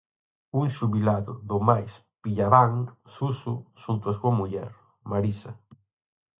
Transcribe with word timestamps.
Un 0.59 0.65
xubilado 0.77 1.33
do 1.49 1.57
máis 1.69 1.91
pillabán, 2.21 2.71
Suso, 3.15 3.53
xunto 3.83 4.05
a 4.09 4.17
súa 4.19 4.33
muller, 4.39 4.71
Marisa. 5.11 5.51